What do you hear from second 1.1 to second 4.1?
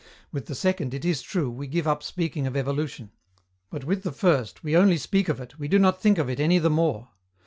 true, we give up speaking of evolution. But, with